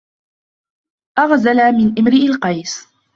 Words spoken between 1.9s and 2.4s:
امرئ